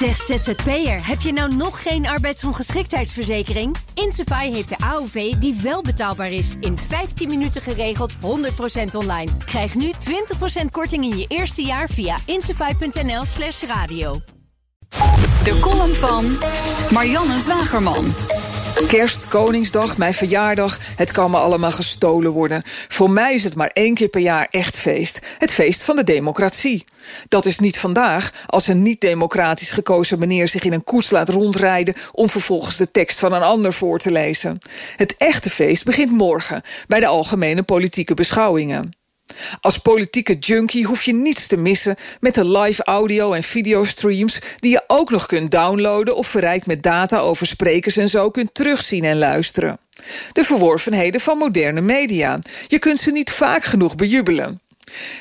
Zeg 0.00 0.16
ZZP'er, 0.16 1.06
heb 1.06 1.20
je 1.20 1.32
nou 1.32 1.54
nog 1.54 1.82
geen 1.82 2.06
arbeidsongeschiktheidsverzekering? 2.06 3.76
Insafai 3.94 4.52
heeft 4.52 4.68
de 4.68 4.78
AOV 4.78 5.32
die 5.32 5.58
wel 5.62 5.82
betaalbaar 5.82 6.32
is. 6.32 6.54
In 6.60 6.78
15 6.88 7.28
minuten 7.28 7.62
geregeld, 7.62 8.12
100% 8.14 8.16
online. 8.92 9.30
Krijg 9.44 9.74
nu 9.74 9.92
20% 10.62 10.64
korting 10.70 11.04
in 11.04 11.18
je 11.18 11.24
eerste 11.28 11.62
jaar 11.62 11.88
via 11.88 12.16
insafai.nl 12.24 13.24
slash 13.24 13.62
radio. 13.62 14.20
De 15.44 15.58
column 15.60 15.94
van 15.94 16.38
Marianne 16.90 17.40
Zwagerman. 17.40 18.14
Kerst, 18.88 19.28
Koningsdag, 19.28 19.96
mijn 19.96 20.14
verjaardag, 20.14 20.78
het 20.96 21.12
kan 21.12 21.30
me 21.30 21.36
allemaal 21.36 21.70
gestolen 21.70 22.30
worden. 22.30 22.62
Voor 23.00 23.10
mij 23.10 23.34
is 23.34 23.44
het 23.44 23.54
maar 23.54 23.70
één 23.72 23.94
keer 23.94 24.08
per 24.08 24.20
jaar 24.20 24.46
echt 24.50 24.76
feest. 24.76 25.20
Het 25.38 25.50
feest 25.50 25.84
van 25.84 25.96
de 25.96 26.04
democratie. 26.04 26.84
Dat 27.28 27.44
is 27.44 27.58
niet 27.58 27.78
vandaag, 27.78 28.32
als 28.46 28.66
een 28.66 28.82
niet-democratisch 28.82 29.70
gekozen 29.70 30.18
meneer 30.18 30.48
zich 30.48 30.64
in 30.64 30.72
een 30.72 30.84
koets 30.84 31.10
laat 31.10 31.28
rondrijden 31.28 31.94
om 32.12 32.28
vervolgens 32.28 32.76
de 32.76 32.90
tekst 32.90 33.18
van 33.18 33.32
een 33.32 33.42
ander 33.42 33.72
voor 33.72 33.98
te 33.98 34.10
lezen. 34.10 34.58
Het 34.96 35.16
echte 35.16 35.50
feest 35.50 35.84
begint 35.84 36.10
morgen 36.10 36.62
bij 36.86 37.00
de 37.00 37.06
algemene 37.06 37.62
politieke 37.62 38.14
beschouwingen. 38.14 38.99
Als 39.60 39.78
politieke 39.78 40.38
junkie 40.38 40.84
hoef 40.84 41.02
je 41.02 41.14
niets 41.14 41.46
te 41.46 41.56
missen 41.56 41.96
met 42.20 42.34
de 42.34 42.58
live 42.58 42.84
audio- 42.84 43.32
en 43.32 43.42
videostreams 43.42 44.38
die 44.56 44.70
je 44.70 44.84
ook 44.86 45.10
nog 45.10 45.26
kunt 45.26 45.50
downloaden 45.50 46.16
of 46.16 46.26
verrijkt 46.26 46.66
met 46.66 46.82
data 46.82 47.18
over 47.18 47.46
sprekers 47.46 47.96
en 47.96 48.08
zo 48.08 48.30
kunt 48.30 48.54
terugzien 48.54 49.04
en 49.04 49.18
luisteren. 49.18 49.78
De 50.32 50.44
verworvenheden 50.44 51.20
van 51.20 51.38
moderne 51.38 51.80
media. 51.80 52.40
Je 52.66 52.78
kunt 52.78 52.98
ze 52.98 53.10
niet 53.10 53.30
vaak 53.30 53.64
genoeg 53.64 53.94
bejubelen. 53.94 54.60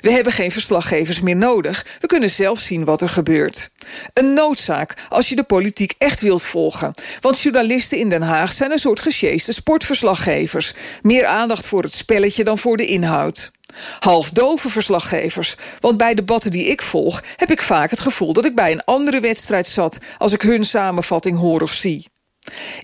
We 0.00 0.10
hebben 0.10 0.32
geen 0.32 0.50
verslaggevers 0.50 1.20
meer 1.20 1.36
nodig. 1.36 1.86
We 2.00 2.06
kunnen 2.06 2.30
zelf 2.30 2.58
zien 2.58 2.84
wat 2.84 3.02
er 3.02 3.08
gebeurt. 3.08 3.70
Een 4.12 4.32
noodzaak 4.32 4.94
als 5.08 5.28
je 5.28 5.36
de 5.36 5.42
politiek 5.42 5.94
echt 5.98 6.20
wilt 6.20 6.42
volgen. 6.42 6.94
Want 7.20 7.40
journalisten 7.40 7.98
in 7.98 8.08
Den 8.08 8.22
Haag 8.22 8.52
zijn 8.52 8.70
een 8.70 8.78
soort 8.78 9.00
gesjeeste 9.00 9.52
sportverslaggevers. 9.52 10.74
Meer 11.02 11.26
aandacht 11.26 11.66
voor 11.66 11.82
het 11.82 11.92
spelletje 11.92 12.44
dan 12.44 12.58
voor 12.58 12.76
de 12.76 12.86
inhoud. 12.86 13.52
Halfdove 13.98 14.70
verslaggevers, 14.70 15.56
want 15.80 15.96
bij 15.96 16.14
debatten 16.14 16.50
die 16.50 16.66
ik 16.66 16.82
volg 16.82 17.22
heb 17.36 17.50
ik 17.50 17.62
vaak 17.62 17.90
het 17.90 18.00
gevoel 18.00 18.32
dat 18.32 18.44
ik 18.44 18.54
bij 18.54 18.72
een 18.72 18.84
andere 18.84 19.20
wedstrijd 19.20 19.66
zat 19.66 19.98
als 20.18 20.32
ik 20.32 20.42
hun 20.42 20.64
samenvatting 20.64 21.38
hoor 21.38 21.60
of 21.60 21.72
zie. 21.72 22.08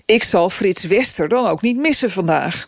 Ik 0.05 0.23
zal 0.23 0.49
Frits 0.49 0.83
Wester 0.83 1.29
dan 1.29 1.47
ook 1.47 1.61
niet 1.61 1.77
missen 1.77 2.11
vandaag. 2.11 2.67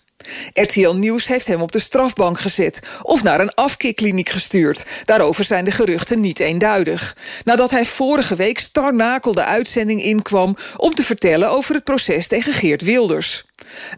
RTL 0.54 0.90
Nieuws 0.90 1.28
heeft 1.28 1.48
hem 1.48 1.62
op 1.62 1.72
de 1.72 1.80
strafbank 1.80 2.40
gezet 2.40 2.82
of 3.02 3.24
naar 3.24 3.40
een 3.40 3.54
afkeerkliniek 3.54 4.30
gestuurd. 4.30 4.86
Daarover 5.06 5.44
zijn 5.44 5.66
de 5.66 5.72
geruchten 5.72 6.20
niet 6.20 6.40
eenduidig. 6.40 7.18
Nadat 7.44 7.72
hij 7.72 7.86
vorige 7.86 8.36
week 8.36 8.60
starnakel 8.60 9.34
de 9.34 9.44
uitzending 9.44 10.04
inkwam 10.04 10.58
om 10.78 10.96
te 10.96 11.04
vertellen 11.04 11.50
over 11.50 11.76
het 11.76 11.84
proces 11.84 12.28
tegen 12.28 12.54
Geert 12.54 12.82
Wilders. 12.82 13.44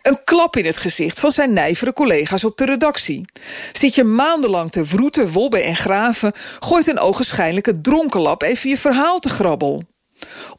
Een 0.02 0.19
klap 0.23 0.56
in 0.56 0.66
het 0.66 0.78
gezicht 0.78 1.19
van 1.19 1.31
zijn 1.31 1.53
nijvere 1.53 1.94
collega's 1.94 2.44
op 2.44 2.58
de 2.58 2.66
redactie. 2.66 3.25
Zit 3.72 3.95
je 3.95 4.03
maandenlang 4.03 4.72
te 4.72 4.84
wroeten, 4.84 5.31
wobben 5.31 5.64
en 5.64 5.75
graven, 5.75 6.34
gooit 6.59 6.88
een 6.88 7.00
ogenschijnlijke 7.00 7.81
dronkenlap 7.81 8.41
even 8.41 8.69
je 8.69 8.78
verhaal 8.78 9.19
te 9.19 9.30
grabbel. 9.30 9.84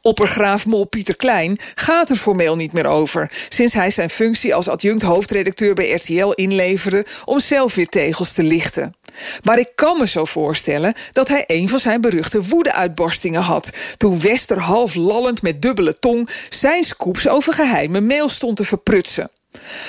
Oppergraafmol 0.01 0.85
Pieter 0.85 1.15
Klein 1.15 1.57
gaat 1.75 2.09
er 2.09 2.15
formeel 2.15 2.55
niet 2.55 2.73
meer 2.73 2.87
over, 2.87 3.31
sinds 3.49 3.73
hij 3.73 3.91
zijn 3.91 4.09
functie 4.09 4.55
als 4.55 4.67
adjunct 4.67 5.01
hoofdredacteur 5.01 5.73
bij 5.73 5.91
RTL 5.91 6.31
inleverde 6.31 7.05
om 7.25 7.39
zelf 7.39 7.75
weer 7.75 7.89
tegels 7.89 8.33
te 8.33 8.43
lichten. 8.43 8.95
Maar 9.43 9.59
ik 9.59 9.71
kan 9.75 9.97
me 9.97 10.07
zo 10.07 10.25
voorstellen 10.25 10.93
dat 11.11 11.27
hij 11.27 11.43
een 11.47 11.69
van 11.69 11.79
zijn 11.79 12.01
beruchte 12.01 12.43
woedeuitbarstingen 12.43 13.41
had 13.41 13.71
toen 13.97 14.19
Wester 14.19 14.59
half 14.59 14.95
lallend 14.95 15.41
met 15.41 15.61
dubbele 15.61 15.99
tong 15.99 16.29
zijn 16.49 16.83
scoops 16.83 17.27
over 17.27 17.53
geheime 17.53 18.01
mail 18.01 18.29
stond 18.29 18.57
te 18.57 18.63
verprutsen. 18.63 19.29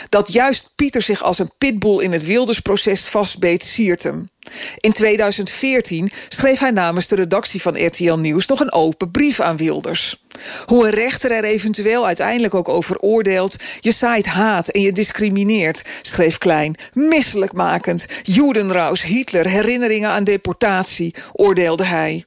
Dat 0.09 0.33
juist 0.33 0.73
Pieter 0.77 1.03
zich 1.03 1.23
als 1.23 1.39
een 1.39 1.51
pitbull 1.59 2.03
in 2.03 2.13
het 2.13 2.25
Wildersproces 2.25 3.01
vastbeet, 3.01 3.63
siert 3.63 4.03
hem. 4.03 4.31
In 4.77 4.93
2014 4.93 6.11
schreef 6.29 6.59
hij 6.59 6.71
namens 6.71 7.09
de 7.09 7.17
redactie 7.17 7.63
van 7.63 7.87
RTL 7.87 8.15
Nieuws 8.15 8.47
nog 8.47 8.61
een 8.61 8.73
open 8.73 9.11
brief 9.11 9.41
aan 9.41 9.57
Wilders. 9.57 10.25
Hoe 10.67 10.85
een 10.85 10.91
rechter 10.91 11.31
er 11.31 11.45
eventueel 11.45 12.07
uiteindelijk 12.07 12.55
ook 12.55 12.69
over 12.69 12.99
oordeelt, 12.99 13.57
je 13.81 13.93
zaait 13.93 14.27
haat 14.27 14.69
en 14.69 14.81
je 14.81 14.93
discrimineert, 14.93 15.83
schreef 16.03 16.39
Klein. 16.39 16.77
Misselijkmakend, 16.93 18.07
Judenraus, 18.23 19.03
Hitler, 19.03 19.47
herinneringen 19.47 20.11
aan 20.11 20.25
deportatie, 20.25 21.15
oordeelde 21.33 21.85
hij. 21.85 22.25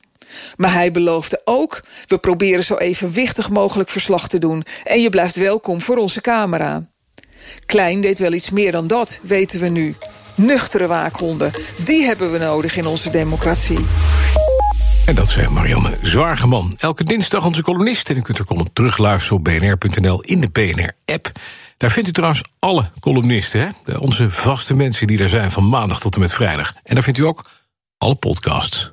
Maar 0.55 0.73
hij 0.73 0.91
beloofde 0.91 1.41
ook: 1.45 1.83
we 2.07 2.17
proberen 2.17 2.63
zo 2.63 2.77
evenwichtig 2.77 3.49
mogelijk 3.49 3.89
verslag 3.89 4.27
te 4.27 4.37
doen 4.37 4.63
en 4.83 5.01
je 5.01 5.09
blijft 5.09 5.35
welkom 5.35 5.81
voor 5.81 5.97
onze 5.97 6.21
camera. 6.21 6.92
Klein 7.65 8.01
deed 8.01 8.19
wel 8.19 8.33
iets 8.33 8.49
meer 8.49 8.71
dan 8.71 8.87
dat, 8.87 9.19
weten 9.23 9.59
we 9.59 9.67
nu. 9.67 9.95
Nuchtere 10.35 10.87
waakhonden, 10.87 11.51
die 11.83 12.03
hebben 12.03 12.31
we 12.31 12.37
nodig 12.37 12.75
in 12.75 12.85
onze 12.85 13.09
democratie. 13.09 13.85
En 15.05 15.15
dat 15.15 15.29
zei 15.29 15.47
Marianne 15.47 15.97
Zwaargeman. 16.01 16.73
Elke 16.77 17.03
dinsdag 17.03 17.45
onze 17.45 17.61
columnist. 17.61 18.09
En 18.09 18.17
u 18.17 18.21
kunt 18.21 18.37
er 18.39 18.45
column 18.45 18.73
terugluisteren 18.73 19.37
op 19.37 19.43
bnr.nl 19.43 20.21
in 20.21 20.41
de 20.41 20.49
BNR-app. 20.49 21.31
Daar 21.77 21.91
vindt 21.91 22.09
u 22.09 22.11
trouwens 22.11 22.43
alle 22.59 22.89
columnisten, 22.99 23.75
hè? 23.85 23.97
onze 23.97 24.29
vaste 24.29 24.75
mensen 24.75 25.07
die 25.07 25.19
er 25.19 25.29
zijn 25.29 25.51
van 25.51 25.69
maandag 25.69 25.99
tot 25.99 26.15
en 26.15 26.21
met 26.21 26.33
vrijdag. 26.33 26.73
En 26.83 26.93
daar 26.93 27.03
vindt 27.03 27.19
u 27.19 27.23
ook 27.23 27.45
alle 27.97 28.15
podcasts. 28.15 28.92